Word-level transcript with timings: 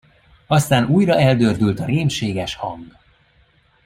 Aztán 0.47 0.85
újra 0.85 1.19
eldördült 1.19 1.79
a 1.79 1.85
rémséges 1.85 2.55
hang. 2.55 2.95